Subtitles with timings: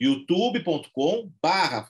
[0.00, 1.86] youtube.com barra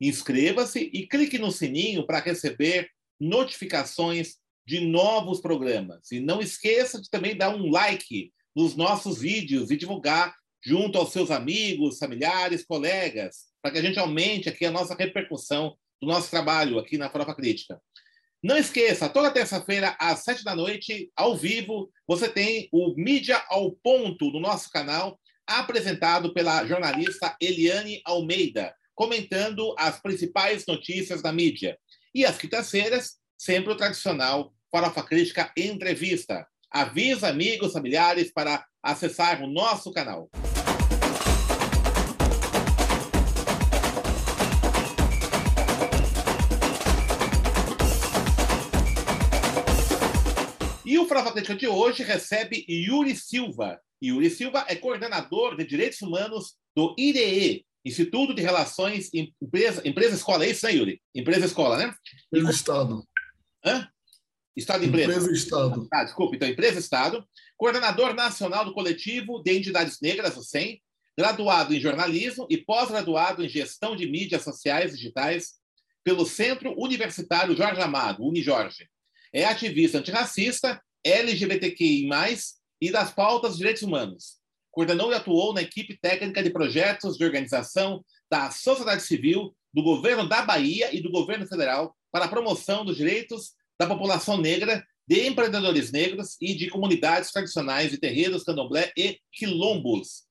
[0.00, 2.88] inscreva-se e clique no sininho para receber
[3.18, 6.10] notificações de novos programas.
[6.12, 11.12] E não esqueça de também dar um like nos nossos vídeos e divulgar junto aos
[11.12, 16.30] seus amigos, familiares, colegas, para que a gente aumente aqui a nossa repercussão do nosso
[16.30, 17.80] trabalho aqui na Farofa Crítica.
[18.42, 23.72] Não esqueça, toda terça-feira, às sete da noite, ao vivo, você tem o Mídia ao
[23.72, 31.78] Ponto no nosso canal, apresentado pela jornalista Eliane Almeida, comentando as principais notícias da mídia.
[32.14, 36.46] E às quintas-feiras, sempre o tradicional Farofa Crítica Entrevista.
[36.70, 40.28] Avisa amigos, familiares para acessar o nosso canal.
[50.86, 56.00] E o Farofa Crítica de hoje recebe Yuri Silva, Yuri Silva é coordenador de Direitos
[56.00, 61.02] Humanos do IDE, Instituto de Relações Empresa, Empresa Escola, é isso, né, Yuri?
[61.12, 61.94] Empresa Escola, né?
[62.32, 63.04] Empresa Estado.
[63.64, 63.88] Hã?
[64.54, 65.12] Estado Empresa.
[65.12, 65.88] Empresa Estado.
[65.92, 67.26] Ah, desculpa, então, Empresa Estado.
[67.56, 70.80] Coordenador Nacional do Coletivo de Entidades Negras, o SEM,
[71.18, 75.54] graduado em jornalismo e pós-graduado em gestão de mídias sociais digitais
[76.04, 78.88] pelo Centro Universitário Jorge Amado, Unijorge.
[79.36, 82.08] É ativista antirracista, LGBTQI+,
[82.80, 84.38] e das pautas de direitos humanos.
[84.70, 90.26] Coordenou e atuou na equipe técnica de projetos de organização da sociedade civil, do governo
[90.26, 95.26] da Bahia e do governo federal para a promoção dos direitos da população negra, de
[95.26, 100.22] empreendedores negros e de comunidades tradicionais de terreiros, candomblé e quilombos.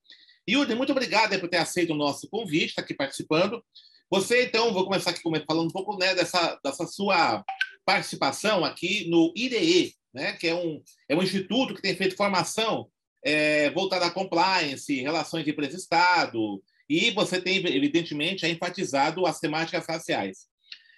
[0.50, 3.64] Yuri, muito obrigado por ter aceito o nosso convite, estar tá aqui participando.
[4.10, 7.44] Você, então, vou começar aqui falando um pouco né, dessa, dessa sua
[7.86, 12.90] participação aqui no IDE, né, que é um, é um instituto que tem feito formação
[13.24, 20.46] é, voltada à compliance, relações de empresa-estado, e você tem, evidentemente, enfatizado as temáticas raciais.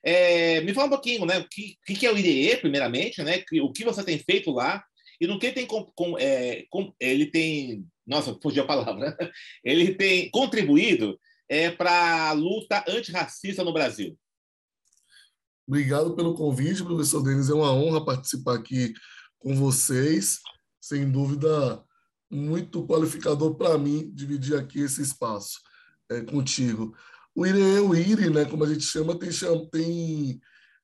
[0.04, 3.72] É, me fala um pouquinho, né, o que, que é o IDE, primeiramente, né, o
[3.72, 4.84] que você tem feito lá,
[5.20, 9.18] e no que tem com, com, é, com, ele tem, nossa, fugiu a palavra,
[9.64, 11.20] ele tem contribuído
[11.50, 14.18] é, para a luta antirracista no Brasil.
[15.68, 17.50] Obrigado pelo convite, professor Denis.
[17.50, 18.94] É uma honra participar aqui
[19.38, 20.40] com vocês.
[20.80, 21.84] Sem dúvida,
[22.32, 25.60] muito qualificador para mim dividir aqui esse espaço
[26.10, 26.96] é, contigo.
[27.36, 29.30] O IRE, o IRE, né, como a gente chama, tem,
[29.70, 30.40] tem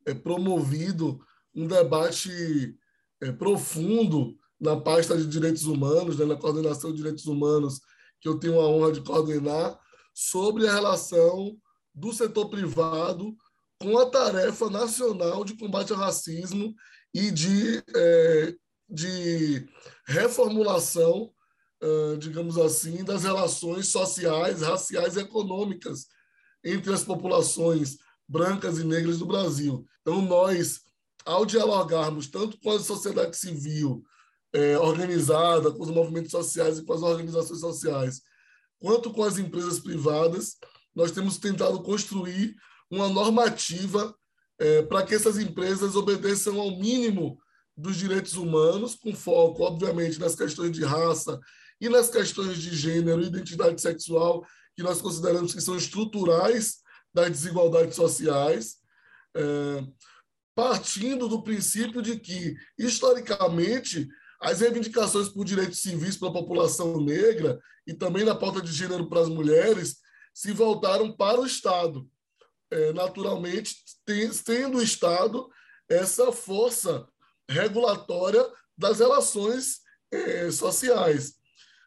[0.06, 1.20] é, promovido
[1.56, 2.78] um debate
[3.22, 7.80] é, profundo na pasta de direitos humanos, né, na coordenação de direitos humanos,
[8.20, 9.80] que eu tenho a honra de coordenar,
[10.14, 11.58] sobre a relação
[11.96, 13.34] do setor privado
[13.84, 16.74] com a tarefa nacional de combate ao racismo
[17.14, 18.56] e de, é,
[18.90, 19.68] de
[20.08, 21.30] reformulação,
[21.84, 26.06] uh, digamos assim, das relações sociais, raciais e econômicas
[26.64, 29.86] entre as populações brancas e negras do Brasil.
[30.02, 30.80] Então, nós,
[31.26, 34.02] ao dialogarmos tanto com a sociedade civil
[34.54, 38.22] é, organizada, com os movimentos sociais e com as organizações sociais,
[38.80, 40.56] quanto com as empresas privadas,
[40.96, 42.56] nós temos tentado construir
[42.90, 44.16] uma normativa
[44.60, 47.38] é, para que essas empresas obedeçam ao mínimo
[47.76, 51.40] dos direitos humanos, com foco, obviamente, nas questões de raça
[51.82, 54.46] e nas questões de gênero e identidade sexual,
[54.76, 56.78] que nós consideramos que são estruturais
[57.14, 58.78] das desigualdades sociais,
[59.36, 59.84] é,
[60.56, 64.08] partindo do princípio de que, historicamente,
[64.40, 69.10] as reivindicações por direitos civis para a população negra e também na pauta de gênero
[69.10, 69.98] para as mulheres
[70.34, 72.08] se voltaram para o Estado
[72.74, 73.76] é, naturalmente,
[74.06, 75.48] tem, tendo o Estado
[75.88, 77.08] essa força
[77.48, 78.44] regulatória
[78.76, 79.82] das relações
[80.12, 81.36] é, sociais.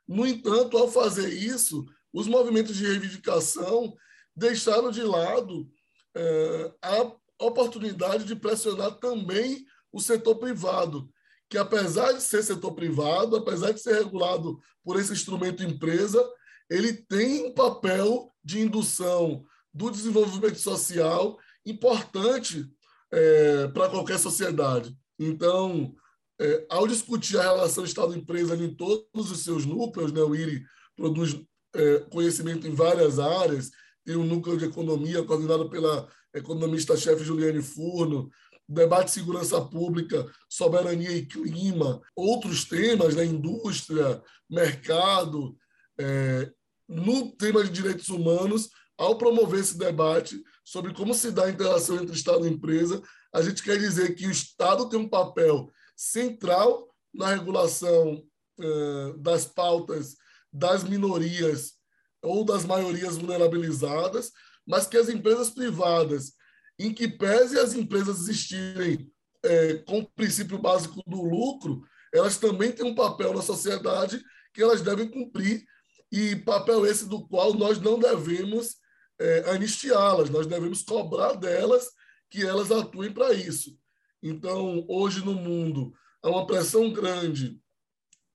[0.07, 3.97] No entanto, ao fazer isso, os movimentos de reivindicação
[4.35, 5.69] deixaram de lado
[6.15, 11.11] é, a oportunidade de pressionar também o setor privado,
[11.49, 16.25] que apesar de ser setor privado, apesar de ser regulado por esse instrumento empresa,
[16.71, 19.45] ele tem um papel de indução
[19.77, 22.67] do desenvolvimento social importante
[23.13, 24.97] é, para qualquer sociedade.
[25.19, 25.95] Então,
[26.41, 30.65] é, ao discutir a relação Estado-empresa em todos os seus núcleos, né, o IRI
[30.97, 31.39] produz
[31.75, 33.71] é, conhecimento em várias áreas,
[34.05, 38.31] tem um núcleo de economia coordenado pela economista-chefe Juliane Furno,
[38.69, 45.57] debate de segurança pública, soberania e clima, outros temas, né, indústria, mercado,
[45.99, 46.51] é,
[46.89, 51.97] no tema de direitos humanos, ao promover esse debate sobre como se dá a interação
[51.97, 53.03] entre Estado e empresa,
[53.33, 58.23] a gente quer dizer que o Estado tem um papel central na regulação
[58.59, 60.17] eh, das pautas
[60.53, 61.75] das minorias
[62.23, 64.33] ou das maiorias vulnerabilizadas,
[64.67, 66.33] mas que as empresas privadas,
[66.79, 69.11] em que pese as empresas existirem
[69.45, 71.83] eh, com o princípio básico do lucro,
[72.13, 74.23] elas também têm um papel na sociedade
[74.55, 75.65] que elas devem cumprir
[76.11, 78.77] e papel esse do qual nós não devemos
[79.19, 81.89] é, anistiá-las, nós devemos cobrar delas
[82.31, 83.77] que elas atuem para isso.
[84.23, 85.93] Então, hoje no mundo,
[86.23, 87.61] há uma pressão grande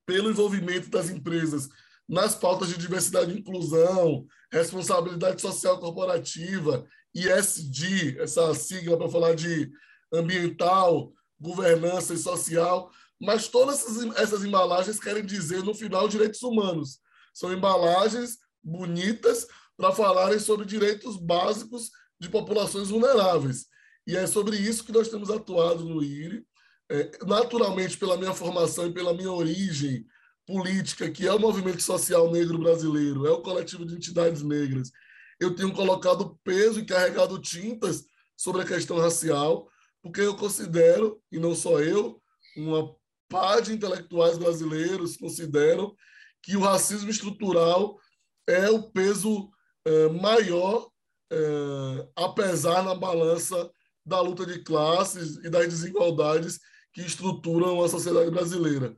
[0.06, 1.68] pelo envolvimento das empresas
[2.08, 9.70] nas pautas de diversidade e inclusão, responsabilidade social corporativa, ISD, essa sigla para falar de
[10.12, 12.90] ambiental, governança e social,
[13.20, 16.98] mas todas essas, essas embalagens querem dizer, no final, direitos humanos.
[17.32, 19.46] São embalagens bonitas
[19.82, 21.90] para falarem sobre direitos básicos
[22.20, 23.66] de populações vulneráveis.
[24.06, 26.46] E é sobre isso que nós temos atuado no IRI.
[26.88, 30.06] É, naturalmente, pela minha formação e pela minha origem
[30.46, 34.92] política, que é o movimento social negro brasileiro, é o coletivo de entidades negras,
[35.40, 38.04] eu tenho colocado peso e carregado tintas
[38.36, 39.68] sobre a questão racial,
[40.00, 42.22] porque eu considero, e não só eu,
[42.56, 42.94] uma
[43.28, 45.92] par de intelectuais brasileiros consideram
[46.40, 47.98] que o racismo estrutural
[48.46, 49.51] é o peso
[49.84, 50.88] é, maior,
[51.30, 53.70] é, apesar na balança
[54.04, 56.58] da luta de classes e das desigualdades
[56.92, 58.96] que estruturam a sociedade brasileira.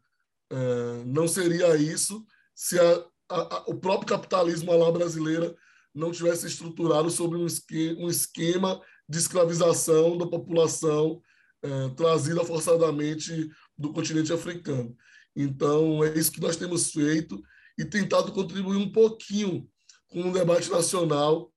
[0.51, 5.55] É, não seria isso se a, a, o próprio capitalismo lá brasileira
[5.95, 11.21] não tivesse estruturado sobre um esquema, um esquema de escravização da população
[11.63, 14.97] é, trazida forçadamente do continente africano.
[15.37, 17.43] Então, é isso que nós temos feito
[17.79, 19.69] e tentado contribuir um pouquinho
[20.09, 21.53] com um debate nacional,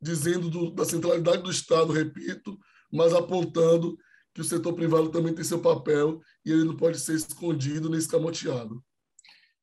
[0.00, 2.58] dizendo do, da centralidade do Estado, repito,
[2.92, 3.98] mas apontando
[4.34, 7.98] que o setor privado também tem seu papel e ele não pode ser escondido nem
[7.98, 8.82] escamoteado.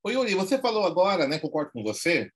[0.04, 2.30] Ô Yuri, você falou agora, né, concordo com você,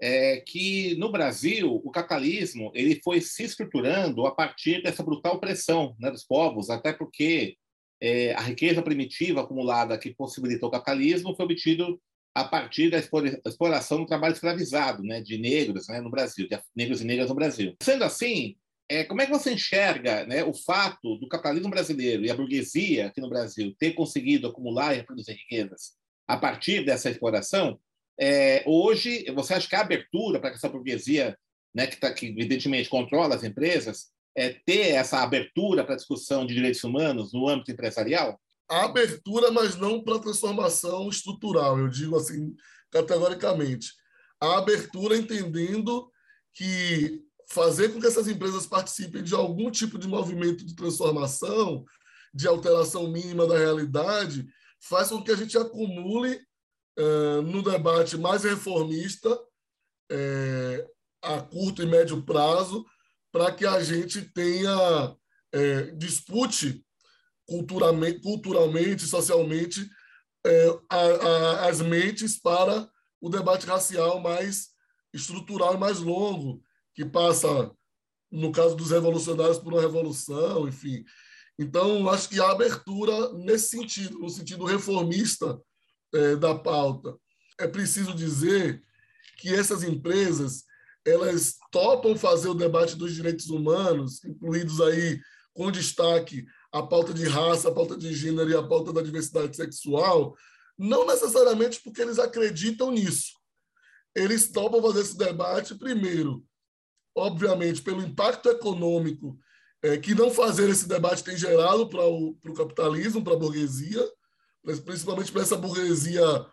[0.00, 5.94] é, que no Brasil o capitalismo ele foi se estruturando a partir dessa brutal pressão
[5.98, 7.56] né, dos povos, até porque
[8.00, 12.00] é, a riqueza primitiva acumulada que possibilitou o capitalismo foi obtido
[12.34, 17.00] a partir da exploração do trabalho escravizado né, de negros né, no Brasil, de negros
[17.00, 17.76] e negras no Brasil.
[17.82, 18.56] Sendo assim,
[18.88, 23.06] é, como é que você enxerga né, o fato do capitalismo brasileiro e a burguesia
[23.06, 25.92] aqui no Brasil ter conseguido acumular e reproduzir riquezas
[26.26, 27.78] a partir dessa exploração?
[28.18, 31.36] É, hoje, você acha que a abertura para que essa burguesia,
[31.74, 36.54] né, que, tá, que evidentemente controla as empresas, é, ter essa abertura para discussão de
[36.54, 38.40] direitos humanos no âmbito empresarial?
[38.70, 42.54] A abertura, mas não para transformação estrutural, eu digo assim
[42.90, 43.92] categoricamente.
[44.40, 46.10] A abertura entendendo
[46.54, 47.20] que
[47.50, 51.84] fazer com que essas empresas participem de algum tipo de movimento de transformação,
[52.32, 54.46] de alteração mínima da realidade,
[54.80, 56.40] faz com que a gente acumule
[56.98, 60.90] uh, no debate mais reformista, uh,
[61.22, 62.86] a curto e médio prazo,
[63.32, 65.16] para que a gente tenha
[65.52, 66.84] é, dispute
[67.50, 69.90] culturalmente, culturalmente socialmente
[70.46, 72.88] é, a, a, as mentes para
[73.20, 74.68] o debate racial mais
[75.12, 76.62] estrutural e mais longo,
[76.94, 77.72] que passa,
[78.30, 81.04] no caso dos revolucionários, por uma revolução, enfim.
[81.58, 85.60] Então, acho que a abertura nesse sentido, no sentido reformista
[86.14, 87.16] é, da pauta.
[87.58, 88.80] É preciso dizer
[89.38, 90.64] que essas empresas
[91.04, 95.20] elas topam fazer o debate dos direitos humanos, incluídos aí
[95.52, 99.56] com destaque a pauta de raça, a pauta de gênero e a pauta da diversidade
[99.56, 100.36] sexual,
[100.78, 103.32] não necessariamente porque eles acreditam nisso.
[104.14, 106.44] Eles topam fazer esse debate, primeiro,
[107.14, 109.38] obviamente, pelo impacto econômico
[109.82, 114.06] é, que não fazer esse debate tem gerado para o capitalismo, para a burguesia,
[114.84, 116.46] principalmente para essa burguesia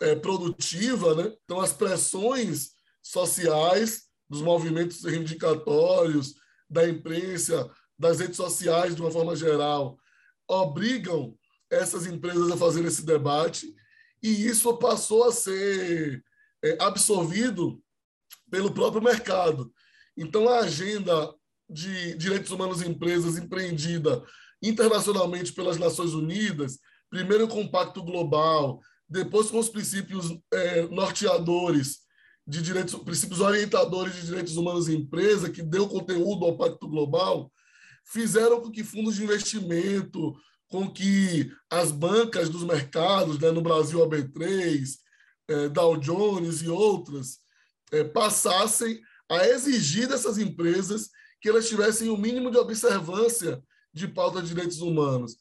[0.00, 1.14] é, produtiva.
[1.14, 1.34] Né?
[1.44, 6.34] Então, as pressões sociais, dos movimentos reivindicatórios,
[6.68, 9.98] da imprensa, das redes sociais de uma forma geral,
[10.48, 11.36] obrigam
[11.70, 13.74] essas empresas a fazer esse debate
[14.22, 16.22] e isso passou a ser
[16.62, 17.80] é, absorvido
[18.50, 19.72] pelo próprio mercado.
[20.16, 21.34] Então, a agenda
[21.68, 24.22] de direitos humanos em empresas empreendida
[24.62, 26.78] internacionalmente pelas Nações Unidas,
[27.10, 31.98] primeiro com o Pacto Global, depois com os princípios é, norteadores
[32.46, 37.50] de direitos, princípios orientadores de direitos humanos em empresa, que deu conteúdo ao Pacto Global,
[38.04, 40.34] fizeram com que fundos de investimento,
[40.68, 44.96] com que as bancas dos mercados, né, no Brasil a B3,
[45.48, 47.38] é, Dow Jones e outras,
[47.92, 54.42] é, passassem a exigir dessas empresas que elas tivessem o mínimo de observância de pauta
[54.42, 55.36] de direitos humanos.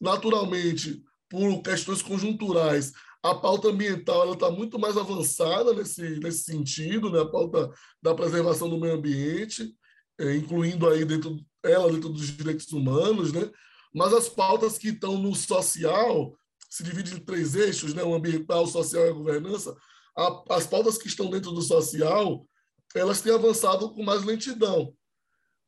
[0.00, 7.20] Naturalmente, por questões conjunturais, a pauta ambiental está muito mais avançada nesse, nesse sentido, né?
[7.20, 7.70] a pauta
[8.00, 9.74] da preservação do meio ambiente,
[10.20, 13.50] incluindo aí dentro ela dentro dos direitos humanos, né?
[13.94, 16.36] mas as pautas que estão no social
[16.70, 18.02] se dividem em três eixos, né?
[18.02, 19.74] o ambiental, o social e a governança.
[20.16, 22.46] A, as pautas que estão dentro do social,
[22.94, 24.94] elas têm avançado com mais lentidão,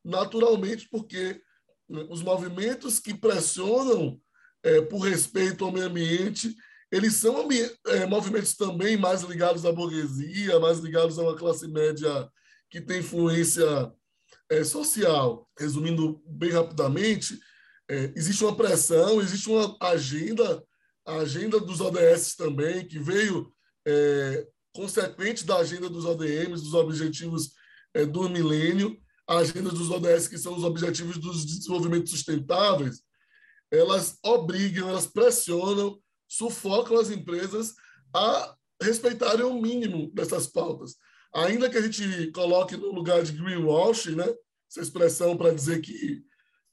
[0.04, 1.40] naturalmente porque
[1.88, 4.20] né, os movimentos que pressionam
[4.62, 6.54] é, por respeito ao meio ambiente
[6.90, 7.48] eles são
[7.86, 12.28] é, movimentos também mais ligados à burguesia, mais ligados a uma classe média
[12.68, 13.64] que tem influência
[14.50, 15.48] é, social.
[15.58, 17.38] Resumindo bem rapidamente,
[17.88, 20.62] é, existe uma pressão, existe uma agenda,
[21.06, 23.52] a agenda dos ODS também, que veio
[23.86, 27.52] é, consequente da agenda dos ODMs, dos Objetivos
[27.94, 33.02] é, do Milênio, a agenda dos ODS, que são os Objetivos dos Desenvolvimento Sustentáveis,
[33.72, 37.74] elas obrigam, elas pressionam sufocam as empresas
[38.14, 40.94] a respeitarem o mínimo dessas pautas.
[41.34, 44.26] Ainda que a gente coloque no lugar de greenwashing, né,
[44.68, 46.22] essa expressão para dizer que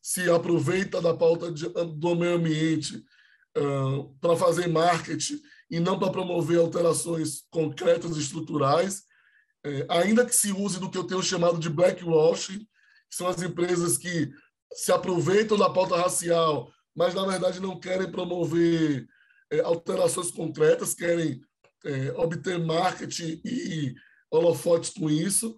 [0.01, 3.03] se aproveita da pauta de, do meio ambiente
[3.57, 9.03] uh, para fazer marketing e não para promover alterações concretas e estruturais,
[9.65, 13.41] é, ainda que se use do que eu tenho chamado de blackwashing, que são as
[13.41, 14.31] empresas que
[14.73, 19.05] se aproveitam da pauta racial, mas na verdade não querem promover
[19.51, 21.41] é, alterações concretas, querem
[21.85, 23.93] é, obter marketing e
[24.31, 25.57] holofotes com isso.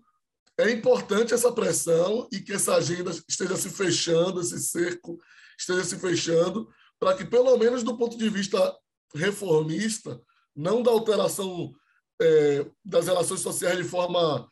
[0.58, 5.18] É importante essa pressão e que essa agenda esteja se fechando, esse cerco
[5.58, 8.76] esteja se fechando, para que, pelo menos do ponto de vista
[9.16, 10.22] reformista,
[10.56, 11.74] não da alteração
[12.22, 14.48] é, das relações sociais de forma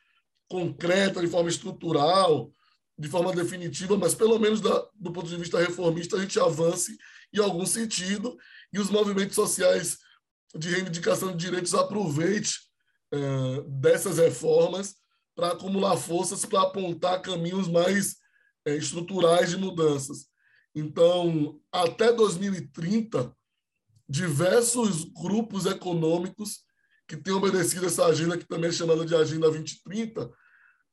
[0.50, 2.52] concreta, de forma estrutural,
[2.98, 6.98] de forma definitiva, mas pelo menos da, do ponto de vista reformista, a gente avance
[7.34, 8.38] em algum sentido
[8.74, 9.98] e os movimentos sociais
[10.56, 12.67] de reivindicação de direitos aproveite
[13.14, 14.96] uh, dessas reformas
[15.36, 18.14] para acumular forças para apontar caminhos mais
[18.68, 20.28] uh, estruturais de mudanças.
[20.74, 23.36] Então, até 2030,
[24.08, 26.60] diversos grupos econômicos
[27.08, 30.30] que têm obedecido essa agenda, que também é chamada de Agenda 2030,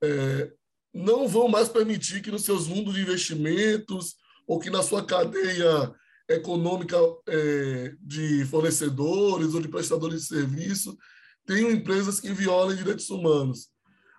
[0.03, 0.53] é,
[0.93, 4.15] não vão mais permitir que nos seus fundos de investimentos
[4.47, 5.93] ou que na sua cadeia
[6.29, 6.97] econômica
[7.29, 10.97] é, de fornecedores ou de prestadores de serviço
[11.47, 13.69] tenham empresas que violem direitos humanos.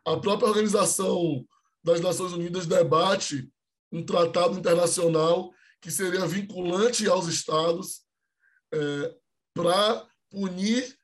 [0.05, 1.45] A própria Organização
[1.83, 3.49] das Nações Unidas debate
[3.91, 5.51] um tratado internacional
[5.81, 8.01] que seria vinculante aos estados
[8.73, 9.15] é,
[9.53, 10.97] para punir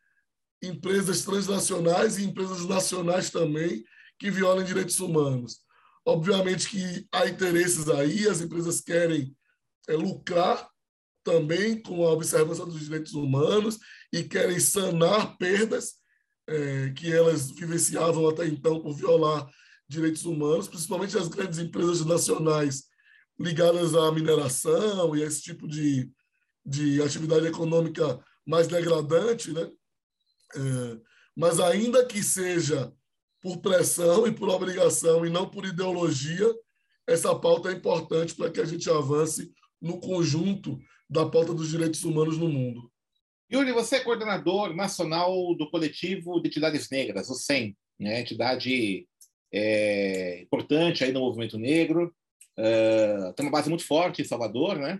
[0.61, 3.83] empresas transnacionais e empresas nacionais também
[4.19, 5.59] que violem direitos humanos.
[6.05, 9.35] Obviamente que há interesses aí, as empresas querem
[9.87, 10.69] é, lucrar
[11.23, 13.79] também com a observância dos direitos humanos
[14.11, 16.00] e querem sanar perdas
[16.51, 19.49] é, que elas vivenciavam até então por violar
[19.87, 22.83] direitos humanos, principalmente as grandes empresas nacionais
[23.39, 26.11] ligadas à mineração e a esse tipo de,
[26.65, 29.69] de atividade econômica mais degradante, né?
[30.55, 30.97] É,
[31.35, 32.91] mas ainda que seja
[33.41, 36.53] por pressão e por obrigação e não por ideologia,
[37.07, 40.77] essa pauta é importante para que a gente avance no conjunto
[41.09, 42.91] da pauta dos direitos humanos no mundo.
[43.53, 48.21] Yuri, você é coordenador nacional do coletivo de entidades negras, o SEM, né?
[48.21, 49.05] entidade
[49.53, 52.15] é, importante aí no movimento negro,
[52.57, 54.97] uh, tem uma base muito forte em Salvador, né?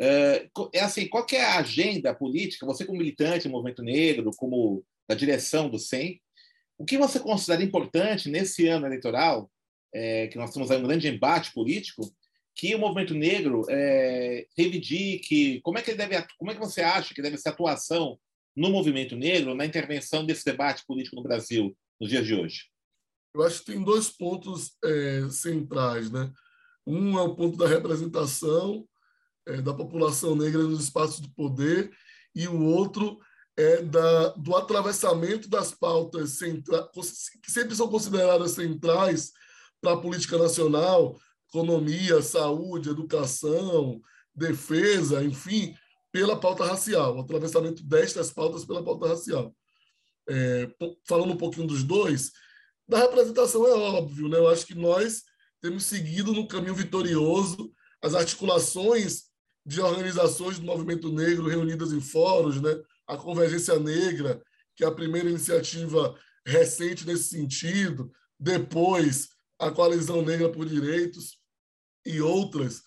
[0.00, 4.84] Uh, é assim, qual é a agenda política, você como militante do movimento negro, como
[5.08, 6.20] da direção do SEM,
[6.76, 9.48] o que você considera importante nesse ano eleitoral,
[9.94, 12.02] é, que nós temos aí um grande embate político,
[12.54, 17.12] que o movimento negro é, reivindique, como é que deve, como é que você acha
[17.12, 18.18] que deve ser a atuação
[18.56, 22.66] no movimento negro na intervenção desse debate político no Brasil nos dias de hoje?
[23.34, 26.32] Eu acho que tem dois pontos é, centrais, né?
[26.86, 28.86] Um é o ponto da representação
[29.46, 31.90] é, da população negra nos espaços de poder
[32.34, 33.18] e o outro
[33.56, 36.88] é da, do atravessamento das pautas centrais,
[37.42, 39.32] que sempre são consideradas centrais
[39.80, 41.18] para a política nacional,
[41.54, 44.00] economia, saúde, educação,
[44.34, 45.72] defesa, enfim,
[46.10, 49.54] pela pauta racial, o atravessamento destas pautas pela pauta racial.
[50.28, 50.68] é,
[51.06, 52.32] falando um pouquinho dos dois,
[52.88, 54.38] da representação é óbvio, né?
[54.38, 55.22] Eu acho que nós
[55.60, 59.24] temos seguido no caminho vitorioso as articulações
[59.66, 62.74] de organizações do movimento negro reunidas em fóruns, né?
[63.06, 64.42] A Convergência Negra,
[64.74, 71.38] que é a primeira iniciativa recente nesse sentido, depois a Coalizão Negra por Direitos
[72.04, 72.82] e outras,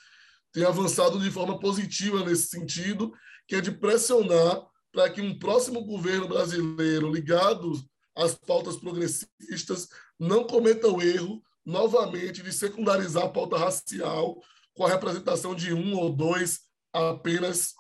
[0.51, 3.12] tem avançado de forma positiva nesse sentido,
[3.47, 7.74] que é de pressionar para que um próximo governo brasileiro ligado
[8.15, 9.88] às pautas progressistas
[10.19, 14.41] não cometa o erro, novamente, de secundarizar a pauta racial
[14.74, 17.74] com a representação de um ou dois apenas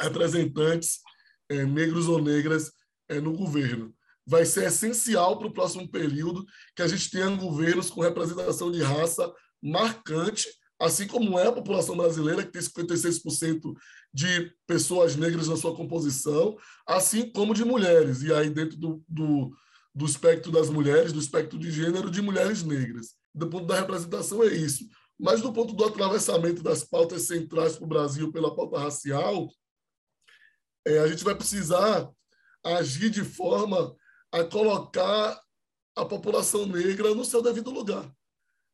[0.00, 0.98] representantes
[1.48, 2.72] é, negros ou negras
[3.08, 3.94] é, no governo.
[4.26, 8.82] Vai ser essencial para o próximo período que a gente tenha governos com representação de
[8.82, 9.30] raça
[9.62, 10.48] marcante
[10.84, 13.74] assim como é a população brasileira, que tem 56%
[14.12, 19.56] de pessoas negras na sua composição, assim como de mulheres, e aí dentro do, do,
[19.94, 23.14] do espectro das mulheres, do espectro de gênero de mulheres negras.
[23.34, 24.84] Do ponto da representação é isso.
[25.18, 29.48] Mas do ponto do atravessamento das pautas centrais para o Brasil pela pauta racial,
[30.86, 32.10] é, a gente vai precisar
[32.62, 33.96] agir de forma
[34.30, 35.40] a colocar
[35.96, 38.12] a população negra no seu devido lugar.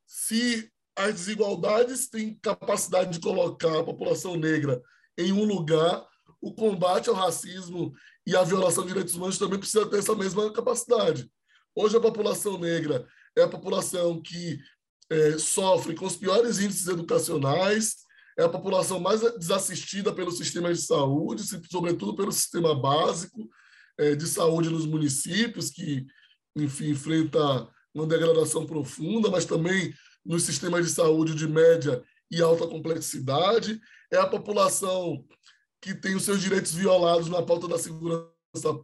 [0.06, 4.82] Se as desigualdades têm capacidade de colocar a população negra
[5.16, 6.06] em um lugar,
[6.40, 7.92] o combate ao racismo
[8.26, 11.30] e à violação de direitos humanos também precisa ter essa mesma capacidade.
[11.74, 13.06] Hoje, a população negra
[13.36, 14.58] é a população que
[15.10, 17.96] é, sofre com os piores índices educacionais,
[18.38, 23.48] é a população mais desassistida pelo sistema de saúde, sobretudo pelo sistema básico
[23.98, 26.06] é, de saúde nos municípios, que,
[26.56, 29.92] enfim, enfrenta uma degradação profunda, mas também
[30.24, 33.80] nos sistemas de saúde de média e alta complexidade,
[34.12, 35.24] é a população
[35.80, 38.28] que tem os seus direitos violados na pauta da segurança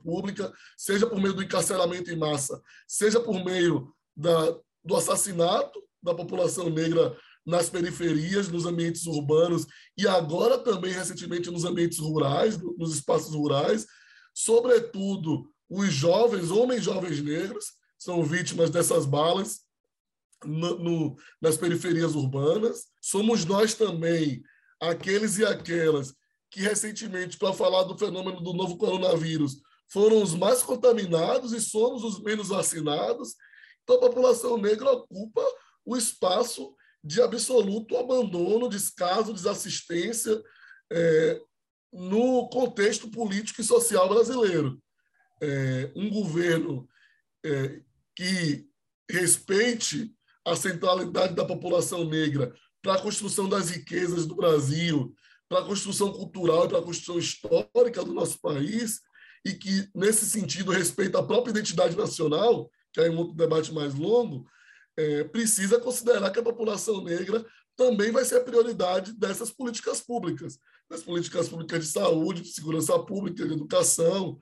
[0.03, 6.15] pública, seja por meio do encarceramento em massa, seja por meio da, do assassinato da
[6.15, 9.67] população negra nas periferias, nos ambientes urbanos
[9.97, 13.87] e agora também recentemente nos ambientes rurais, nos espaços rurais,
[14.35, 19.66] sobretudo os jovens, homens jovens negros, são vítimas dessas balas
[20.47, 22.87] no, no, nas periferias urbanas.
[23.01, 24.43] Somos nós também,
[24.81, 26.15] aqueles e aquelas
[26.51, 32.03] que recentemente, para falar do fenômeno do novo coronavírus, foram os mais contaminados e somos
[32.03, 33.35] os menos vacinados.
[33.83, 35.45] Então, a população negra ocupa
[35.85, 40.43] o espaço de absoluto abandono, descaso, desassistência
[40.93, 41.41] é,
[41.93, 44.83] no contexto político e social brasileiro.
[45.43, 46.89] É, um governo
[47.45, 47.81] é,
[48.15, 48.67] que
[49.09, 50.16] respeite
[50.47, 55.13] a centralidade da população negra para a construção das riquezas do Brasil,
[55.49, 59.01] para a construção cultural e para a construção histórica do nosso país,
[59.45, 63.95] e que, nesse sentido, respeita a própria identidade nacional, que é um outro debate mais
[63.95, 64.47] longo,
[64.97, 67.45] é, precisa considerar que a população negra
[67.77, 72.97] também vai ser a prioridade dessas políticas públicas, das políticas públicas de saúde, de segurança
[73.01, 74.39] pública, de educação,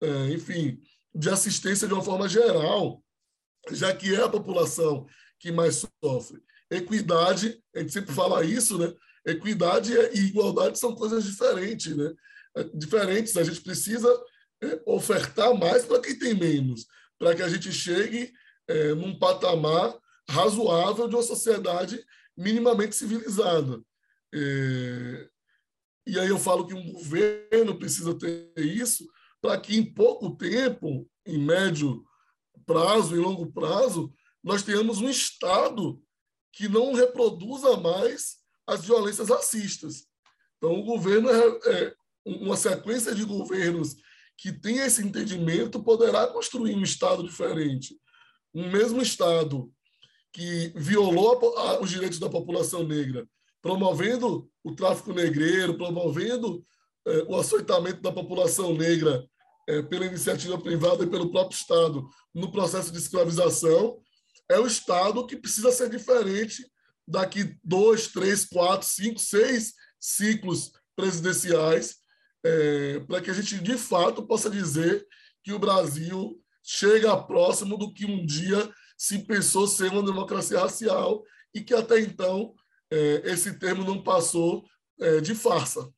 [0.00, 0.80] é, enfim,
[1.14, 3.02] de assistência de uma forma geral,
[3.70, 5.06] já que é a população
[5.42, 6.40] que mais sofre.
[6.70, 8.94] Equidade, a gente sempre fala isso, né?
[9.26, 12.14] Equidade e igualdade são coisas diferentes, né?
[12.56, 13.36] É, diferentes.
[13.36, 14.08] A gente precisa
[14.62, 16.86] é, ofertar mais para quem tem menos,
[17.18, 18.32] para que a gente chegue
[18.68, 19.92] é, num patamar
[20.30, 22.02] razoável de uma sociedade
[22.36, 23.82] minimamente civilizada.
[24.32, 25.28] É,
[26.06, 29.04] e aí eu falo que um governo precisa ter isso
[29.40, 32.04] para que em pouco tempo, em médio
[32.64, 36.02] prazo, em longo prazo, nós tenhamos um Estado
[36.52, 40.06] que não reproduza mais as violências racistas.
[40.56, 43.96] Então, o governo é, é uma sequência de governos
[44.36, 47.96] que tem esse entendimento poderá construir um Estado diferente.
[48.54, 49.70] Um mesmo Estado
[50.32, 53.26] que violou a, a, os direitos da população negra,
[53.60, 56.64] promovendo o tráfico negreiro, promovendo
[57.06, 59.24] é, o açoitamento da população negra
[59.68, 64.01] é, pela iniciativa privada e pelo próprio Estado no processo de escravização,
[64.52, 66.64] é o Estado que precisa ser diferente
[67.06, 71.96] daqui dois, três, quatro, cinco, seis ciclos presidenciais,
[72.44, 75.06] é, para que a gente, de fato, possa dizer
[75.42, 81.24] que o Brasil chega próximo do que um dia se pensou ser uma democracia racial
[81.54, 82.54] e que até então
[82.90, 84.64] é, esse termo não passou
[85.00, 85.92] é, de farsa.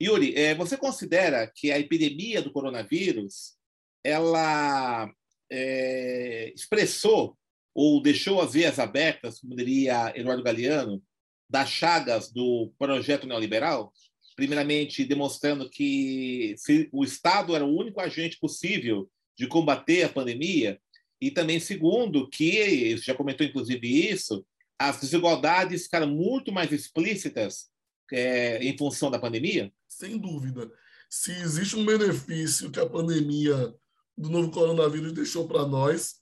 [0.00, 3.56] Yuri, é, você considera que a epidemia do coronavírus
[4.04, 5.10] ela
[5.50, 7.36] é, expressou
[7.80, 11.00] ou deixou as vias abertas, como diria Eduardo Galeano,
[11.48, 13.92] das chagas do projeto neoliberal,
[14.34, 16.56] primeiramente demonstrando que
[16.90, 20.80] o Estado era o único agente possível de combater a pandemia?
[21.20, 24.44] E também, segundo, que, já comentou inclusive isso,
[24.76, 27.68] as desigualdades ficaram muito mais explícitas
[28.12, 29.72] é, em função da pandemia?
[29.86, 30.68] Sem dúvida.
[31.08, 33.72] Se existe um benefício que a pandemia
[34.16, 36.16] do novo coronavírus deixou para nós,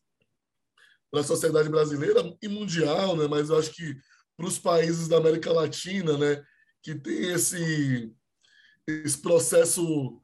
[1.16, 3.26] para a sociedade brasileira e mundial, né?
[3.26, 3.96] mas eu acho que
[4.36, 6.44] para os países da América Latina, né?
[6.82, 8.12] que tem esse,
[8.86, 10.20] esse processo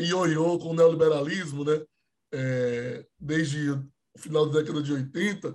[0.00, 1.84] ioiô com o neoliberalismo, né?
[2.32, 5.54] É, desde o final da década de 80,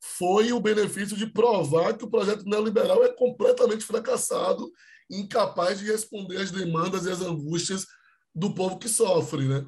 [0.00, 4.70] foi o benefício de provar que o projeto neoliberal é completamente fracassado,
[5.10, 7.84] incapaz de responder às demandas e às angústias
[8.32, 9.66] do povo que sofre, né?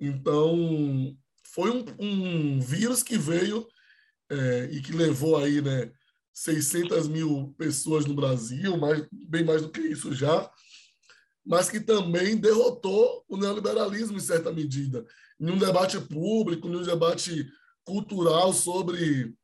[0.00, 1.14] Então,
[1.52, 3.66] foi um, um vírus que veio
[4.30, 5.90] é, e que levou aí, né,
[6.32, 10.50] 600 mil pessoas no Brasil, mais, bem mais do que isso já,
[11.44, 15.04] mas que também derrotou o neoliberalismo em certa medida.
[15.38, 17.50] Em um debate público, em um debate
[17.84, 19.34] cultural sobre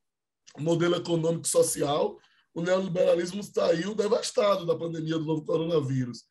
[0.59, 2.19] modelo econômico e social,
[2.55, 6.25] o neoliberalismo saiu devastado da pandemia do novo coronavírus.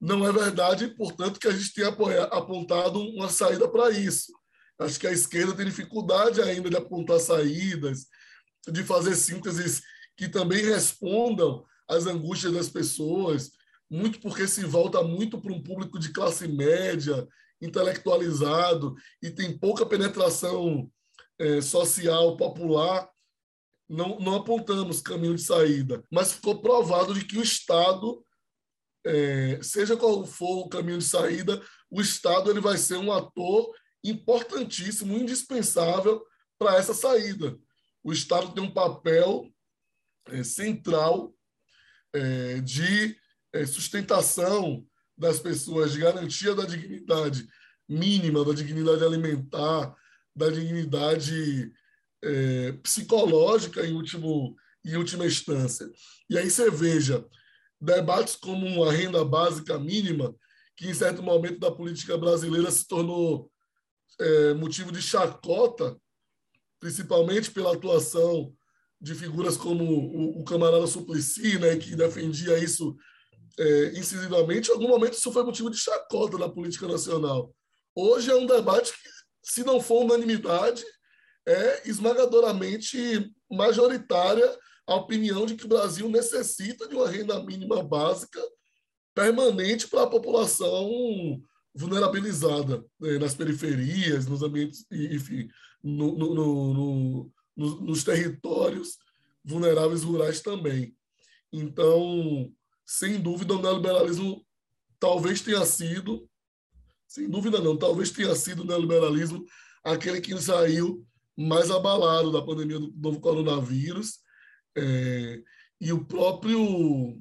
[0.00, 1.88] Não é verdade, portanto, que a gente tenha
[2.24, 4.32] apontado uma saída para isso.
[4.78, 8.06] Acho que a esquerda tem dificuldade ainda de apontar saídas,
[8.66, 9.82] de fazer sínteses
[10.16, 13.50] que também respondam às angústias das pessoas,
[13.90, 17.26] muito porque se volta muito para um público de classe média,
[17.60, 20.90] intelectualizado e tem pouca penetração
[21.38, 23.08] é, social, popular
[23.88, 28.24] não, não apontamos caminho de saída, mas ficou provado de que o Estado,
[29.04, 33.70] é, seja qual for o caminho de saída, o Estado ele vai ser um ator
[34.04, 36.22] importantíssimo, indispensável
[36.58, 37.58] para essa saída.
[38.02, 39.50] O Estado tem um papel
[40.26, 41.34] é, central
[42.12, 43.16] é, de
[43.52, 44.86] é, sustentação
[45.16, 47.46] das pessoas, de garantia da dignidade
[47.88, 49.94] mínima, da dignidade alimentar,
[50.36, 51.72] da dignidade
[52.22, 55.88] é, psicológica em, último, em última instância.
[56.28, 57.24] E aí você veja
[57.80, 60.34] debates como a renda básica mínima,
[60.76, 63.50] que em certo momento da política brasileira se tornou
[64.20, 65.96] é, motivo de chacota,
[66.80, 68.54] principalmente pela atuação
[69.00, 72.96] de figuras como o, o camarada Suplicy, né, que defendia isso
[73.58, 74.70] é, incisivamente.
[74.70, 77.54] Em algum momento isso foi motivo de chacota na política nacional.
[77.94, 79.08] Hoje é um debate que,
[79.42, 80.84] se não for unanimidade,
[81.46, 88.40] é esmagadoramente majoritária a opinião de que o Brasil necessita de uma renda mínima básica
[89.14, 90.90] permanente para a população
[91.74, 95.48] vulnerabilizada né, nas periferias, nos ambientes, enfim,
[95.82, 98.96] no, no, no, nos territórios
[99.44, 100.96] vulneráveis rurais também.
[101.52, 102.52] Então,
[102.86, 104.46] sem dúvida, o neoliberalismo
[104.98, 106.28] talvez tenha sido,
[107.06, 109.44] sem dúvida não, talvez tenha sido o neoliberalismo
[109.82, 111.06] aquele que saiu
[111.36, 114.20] mais abalado da pandemia do novo coronavírus
[114.76, 115.42] é,
[115.80, 117.20] e o próprio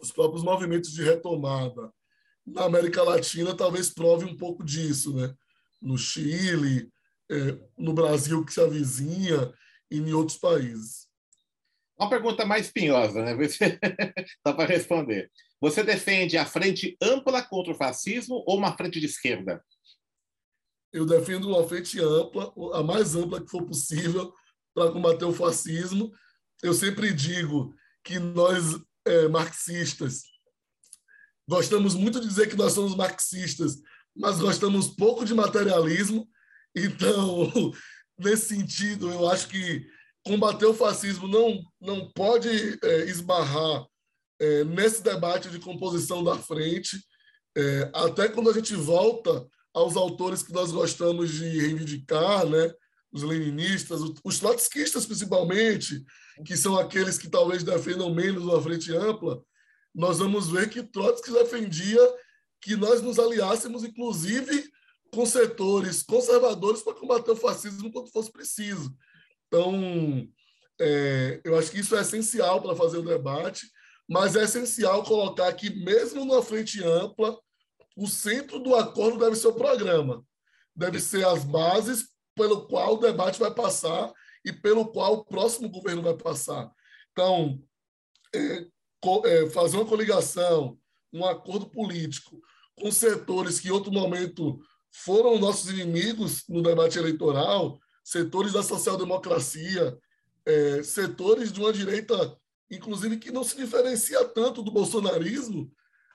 [0.00, 1.92] os próprios movimentos de retomada
[2.52, 5.34] na América Latina talvez prove um pouco disso, né?
[5.80, 6.90] No Chile,
[7.30, 9.52] é, no Brasil que se avizinha
[9.90, 11.06] e em outros países.
[11.98, 13.36] Uma pergunta mais espinhosa, né?
[14.46, 15.30] Só para responder.
[15.60, 19.62] Você defende a frente ampla contra o fascismo ou uma frente de esquerda?
[20.92, 24.32] eu defendo uma frente ampla, a mais ampla que for possível,
[24.74, 26.12] para combater o fascismo.
[26.62, 30.22] Eu sempre digo que nós, é, marxistas,
[31.48, 33.76] gostamos muito de dizer que nós somos marxistas,
[34.14, 36.28] mas gostamos pouco de materialismo.
[36.76, 37.50] Então,
[38.18, 39.86] nesse sentido, eu acho que
[40.24, 43.86] combater o fascismo não, não pode é, esbarrar
[44.38, 46.98] é, nesse debate de composição da frente.
[47.56, 52.72] É, até quando a gente volta aos autores que nós gostamos de reivindicar, né?
[53.10, 56.04] os leninistas, os trotskistas principalmente,
[56.44, 59.42] que são aqueles que talvez defendam menos uma frente ampla,
[59.94, 62.00] nós vamos ver que Trotsky defendia
[62.60, 64.70] que nós nos aliássemos, inclusive,
[65.12, 68.94] com setores conservadores para combater o fascismo quando fosse preciso.
[69.46, 70.28] Então,
[70.80, 73.66] é, eu acho que isso é essencial para fazer o debate,
[74.08, 77.38] mas é essencial colocar que, mesmo numa frente ampla,
[77.96, 80.24] o centro do acordo deve ser o programa,
[80.74, 84.12] deve ser as bases pelo qual o debate vai passar
[84.44, 86.70] e pelo qual o próximo governo vai passar.
[87.12, 87.60] Então,
[88.34, 88.66] é,
[89.52, 90.78] fazer uma coligação,
[91.12, 92.40] um acordo político
[92.78, 99.96] com setores que em outro momento foram nossos inimigos no debate eleitoral, setores da social-democracia,
[100.46, 102.36] é, setores de uma direita,
[102.70, 105.70] inclusive, que não se diferencia tanto do bolsonarismo,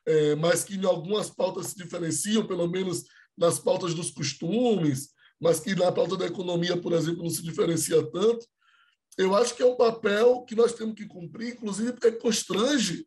[0.06, 3.04] é, mas que em algumas pautas se diferenciam, pelo menos
[3.38, 8.02] nas pautas dos costumes, mas que na pauta da economia, por exemplo, não se diferencia
[8.12, 8.46] tanto.
[9.17, 13.06] Eu acho que é um papel que nós temos que cumprir, inclusive porque constrange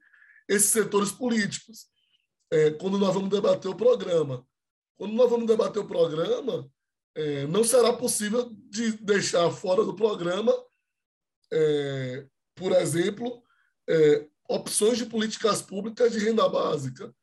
[0.49, 1.87] esses setores políticos.
[2.51, 4.47] É, quando nós vamos debater o programa.
[4.97, 6.71] Quando nós vamos debater o programa,
[7.15, 10.53] é, não será possível de deixar fora do programa,
[11.53, 13.43] é, por exemplo,
[13.89, 17.15] é, opções de políticas públicas de renda básica.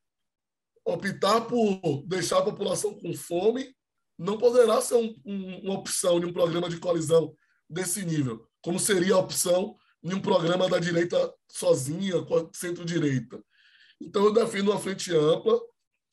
[0.86, 3.74] Optar por deixar a população com fome
[4.17, 7.36] não poderá ser um, um, uma opção de um programa de coalizão
[7.69, 12.15] desse nível, como seria a opção em um programa da direita sozinha,
[12.54, 13.39] centro-direita.
[14.02, 15.60] Então, eu defendo uma frente ampla,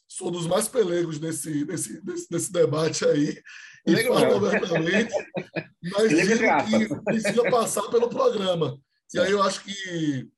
[0.06, 3.40] sou dos mais pelegos nesse, nesse, nesse, nesse debate aí,
[3.86, 5.14] e falo abertamente,
[5.82, 8.78] mas digo que precisa passar pelo programa.
[9.14, 10.28] E aí eu acho que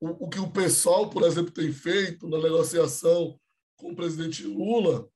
[0.00, 3.38] o, o que o pessoal, por exemplo, tem feito na negociação
[3.76, 5.08] com o presidente Lula,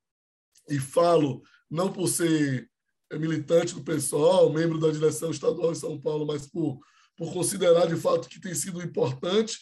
[0.69, 2.69] e falo não por ser
[3.17, 6.79] militante do pessoal, membro da direção estadual em São Paulo, mas por,
[7.17, 9.59] por considerar de fato que tem sido importante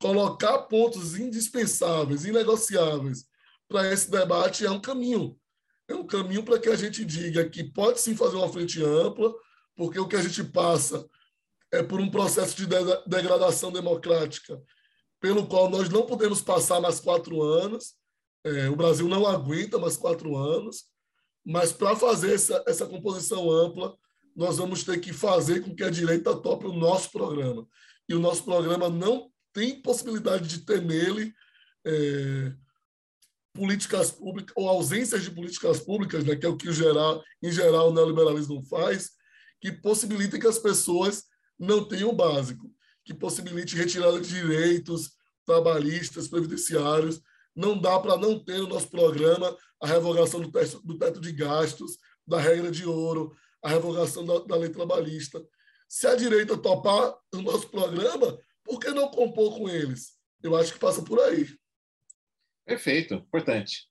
[0.00, 3.26] colocar pontos indispensáveis, inegociáveis
[3.68, 5.38] para esse debate é um caminho.
[5.86, 9.32] É um caminho para que a gente diga que pode sim fazer uma frente ampla,
[9.76, 11.06] porque o que a gente passa
[11.70, 12.66] é por um processo de
[13.06, 14.60] degradação democrática,
[15.20, 17.94] pelo qual nós não podemos passar mais quatro anos.
[18.44, 20.84] É, o Brasil não aguenta mais quatro anos,
[21.48, 23.96] mas para fazer essa, essa composição ampla,
[24.36, 27.66] nós vamos ter que fazer com que a direita tope o nosso programa.
[28.06, 31.32] E o nosso programa não tem possibilidade de ter nele
[31.86, 32.52] é,
[33.54, 37.50] políticas públicas ou ausências de políticas públicas, né, que é o que o geral, em
[37.50, 39.12] geral o neoliberalismo faz,
[39.58, 41.24] que possibilitem que as pessoas
[41.58, 42.70] não tenham o básico,
[43.06, 45.12] que possibilite retirada de direitos
[45.46, 47.22] trabalhistas, previdenciários.
[47.56, 51.32] Não dá para não ter no nosso programa a revogação do teto, do teto de
[51.32, 55.42] gastos, da regra de ouro, a revogação da, da lei trabalhista.
[55.88, 60.18] Se a direita topar o nosso programa, por que não compor com eles?
[60.42, 61.48] Eu acho que passa por aí.
[62.66, 63.88] Perfeito, importante.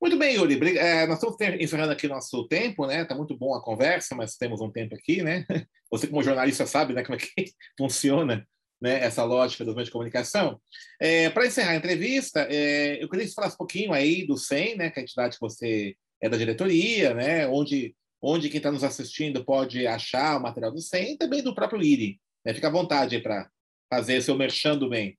[0.00, 0.78] Muito bem, Yuri.
[0.78, 3.02] É, nós estamos encerrando aqui nosso tempo, né?
[3.02, 5.46] Está muito bom a conversa, mas temos um tempo aqui, né?
[5.90, 7.28] Você, como jornalista, sabe né, como é que
[7.76, 8.46] funciona
[8.80, 10.60] né, essa lógica dos meios de comunicação.
[11.00, 14.36] É, Para encerrar a entrevista, é, eu queria que você falasse um pouquinho aí do
[14.36, 14.90] SEM, né?
[14.90, 17.46] Que é a entidade que você é da diretoria, né?
[17.48, 21.54] Onde, onde quem está nos assistindo pode achar o material do SEM e também do
[21.54, 22.18] próprio IRI.
[22.44, 22.54] Né?
[22.54, 23.48] Fica à vontade para
[23.92, 25.18] fazer seu merchando bem.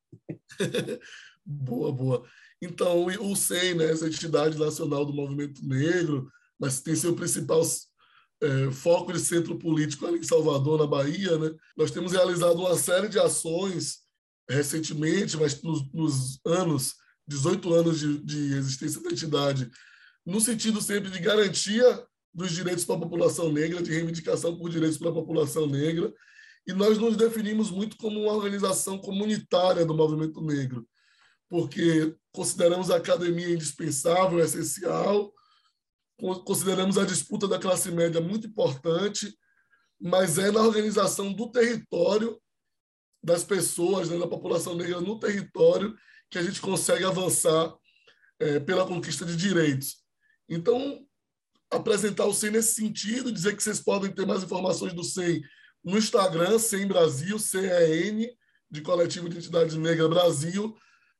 [1.45, 2.25] boa, boa.
[2.61, 7.61] Então, o SEI, né, essa entidade nacional do movimento negro, mas tem seu principal
[8.41, 11.51] é, foco de centro político ali em Salvador, na Bahia, né?
[11.77, 13.99] Nós temos realizado uma série de ações
[14.49, 16.95] recentemente, mas nos, nos anos,
[17.27, 19.69] 18 anos de, de existência da entidade,
[20.25, 24.97] no sentido sempre de garantia dos direitos para a população negra, de reivindicação por direitos
[24.97, 26.13] para a população negra,
[26.67, 30.85] e nós nos definimos muito como uma organização comunitária do movimento negro
[31.51, 35.33] porque consideramos a academia indispensável, essencial,
[36.45, 39.35] consideramos a disputa da classe média muito importante,
[39.99, 42.39] mas é na organização do território,
[43.23, 45.95] das pessoas, né, da população negra no território,
[46.29, 47.73] que a gente consegue avançar
[48.39, 49.97] é, pela conquista de direitos.
[50.49, 51.05] Então,
[51.69, 55.41] apresentar o SEM nesse sentido, dizer que vocês podem ter mais informações do SEM
[55.83, 58.27] no Instagram, SEM Brasil, CEN,
[58.69, 60.75] de Coletivo de Entidades Negra Brasil,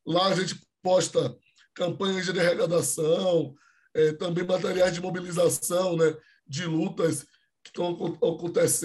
[0.06, 1.36] Lá a gente posta
[1.76, 3.56] campanhas de arrecadação,
[3.94, 6.16] é, também materiais de mobilização, né,
[6.48, 7.26] de lutas
[7.64, 7.98] que estão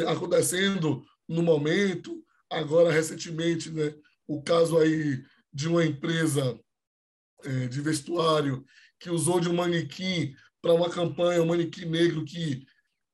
[0.08, 2.22] acontecendo no momento.
[2.50, 3.94] Agora, recentemente, né,
[4.26, 6.58] o caso aí de uma empresa
[7.44, 8.64] é, de vestuário
[8.98, 12.66] que usou de um manequim para uma campanha, um manequim negro que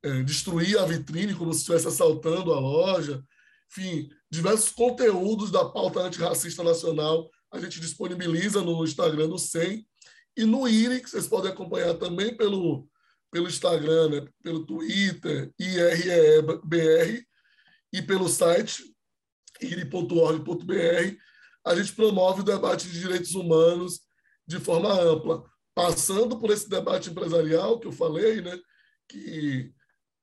[0.02, 3.22] é, destruía a vitrine como se estivesse assaltando a loja.
[3.70, 9.86] Enfim, diversos conteúdos da pauta antirracista nacional a gente disponibiliza no Instagram do SEM
[10.36, 12.88] e no IRI, que vocês podem acompanhar também pelo,
[13.30, 14.28] pelo Instagram, né?
[14.42, 17.24] pelo Twitter, IREBR,
[17.92, 18.82] e pelo site
[19.60, 21.16] iri.org.br,
[21.64, 24.00] a gente promove o debate de direitos humanos
[24.46, 28.58] de forma ampla, passando por esse debate empresarial que eu falei, né?
[29.08, 29.72] que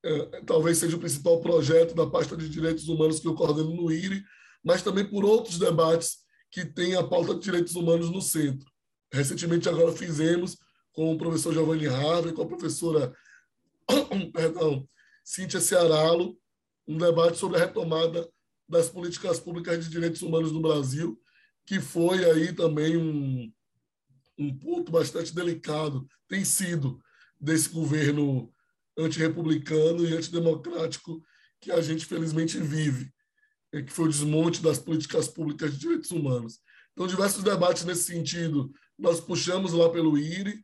[0.03, 3.91] é, talvez seja o principal projeto da pasta de direitos humanos que eu coordeno no
[3.91, 4.23] IRI,
[4.63, 6.17] mas também por outros debates
[6.51, 8.69] que tem a pauta de direitos humanos no centro.
[9.11, 10.57] Recentemente, agora fizemos
[10.91, 13.13] com o professor Giovanni Harvey, com a professora
[14.33, 14.87] perdão,
[15.23, 16.37] Cíntia Cearalo,
[16.87, 18.27] um debate sobre a retomada
[18.67, 21.19] das políticas públicas de direitos humanos no Brasil,
[21.65, 23.51] que foi aí também um,
[24.37, 27.01] um ponto bastante delicado, tem sido,
[27.39, 28.51] desse governo
[28.97, 31.23] antirrepublicano e antidemocrático
[31.59, 33.13] que a gente felizmente vive,
[33.71, 36.59] é, que foi o desmonte das políticas públicas de direitos humanos.
[36.93, 40.61] Então, diversos debates nesse sentido nós puxamos lá pelo IRI,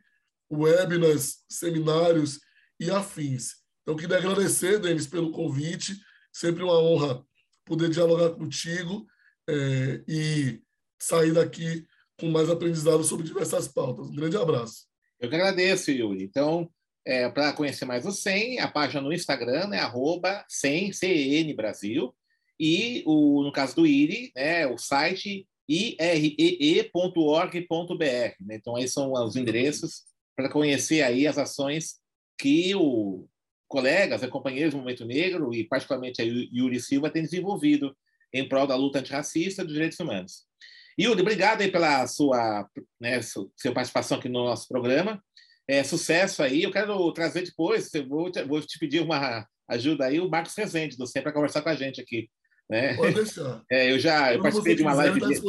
[0.52, 2.40] webinars, seminários
[2.80, 3.56] e afins.
[3.82, 5.96] Então, queria agradecer, Denis, pelo convite.
[6.34, 7.24] Sempre uma honra
[7.64, 9.08] poder dialogar contigo
[9.50, 10.62] é, e
[11.00, 11.86] sair daqui
[12.20, 14.08] com mais aprendizado sobre diversas pautas.
[14.08, 14.86] Um grande abraço.
[15.20, 16.24] Eu que agradeço, Yuri.
[16.24, 16.70] Então,
[17.06, 20.92] é, para conhecer mais o SEM, a página no Instagram é arroba CEN
[21.56, 22.16] Brasil,
[22.60, 27.56] e o, no caso do IRI, né, o site iree.org.br.
[28.40, 28.56] Né?
[28.56, 30.04] Então, aí são os endereços
[30.36, 31.96] para conhecer aí as ações
[32.38, 33.28] que o
[33.68, 37.96] colegas, né, companheiros do Movimento Negro e particularmente a Yuri Silva tem desenvolvido
[38.32, 40.46] em prol da luta antirracista e dos direitos humanos.
[41.00, 45.22] Yuri, obrigado aí pela sua, né, sua participação aqui no nosso programa.
[45.68, 46.64] É, sucesso aí.
[46.64, 50.56] Eu quero trazer depois, eu vou te, vou te pedir uma ajuda aí, o Marcos
[50.56, 52.30] Rezende, do para conversar com a gente aqui.
[52.70, 52.96] Né?
[52.96, 53.64] Pode deixar.
[53.72, 55.20] É, eu já eu participei de uma live.
[55.20, 55.42] De...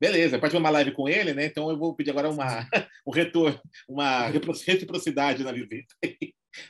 [0.00, 1.46] Beleza, participei de uma live com ele, né?
[1.46, 2.68] Então eu vou pedir agora uma,
[3.06, 4.28] um retorno, uma
[4.66, 5.94] reciprocidade na visita.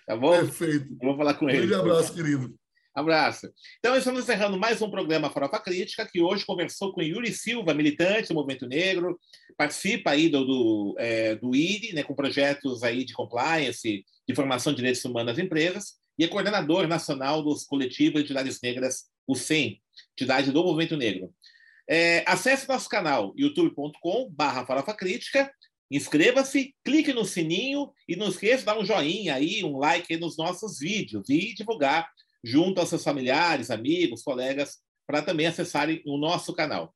[0.07, 0.38] tá bom?
[0.38, 0.87] Perfeito.
[1.01, 1.66] Eu vou falar com ele.
[1.66, 2.55] Um grande abraço, querido.
[2.94, 3.53] Abraço.
[3.81, 8.29] Então, estamos encerrando mais um programa Farofa Crítica, que hoje conversou com Yuri Silva, militante
[8.29, 9.18] do Movimento Negro,
[9.57, 14.73] participa aí do, do, é, do IRI, né, com projetos aí de compliance, de formação
[14.73, 19.34] de direitos humanos nas empresas, e é coordenador nacional dos coletivos de entidades negras, o
[19.34, 19.80] CEM,
[20.12, 21.32] entidade do Movimento Negro.
[21.88, 25.52] É, acesse nosso canal youtube.com.br Farofa Crítica,
[25.90, 30.18] inscreva-se, clique no sininho e não esqueça de dar um joinha aí, um like aí
[30.18, 32.10] nos nossos vídeos e divulgar
[32.42, 36.94] junto aos seus familiares, amigos, colegas, para também acessarem o nosso canal.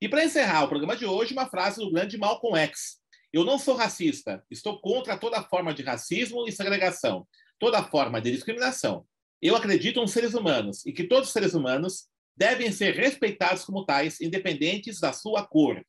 [0.00, 2.98] E para encerrar o programa de hoje, uma frase do grande Malcolm X.
[3.32, 7.26] Eu não sou racista, estou contra toda forma de racismo e segregação,
[7.58, 9.06] toda forma de discriminação.
[9.40, 13.84] Eu acredito nos seres humanos e que todos os seres humanos devem ser respeitados como
[13.84, 15.84] tais, independentes da sua cor,